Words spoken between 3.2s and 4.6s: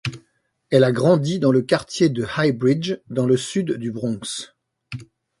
le sud du Bronx.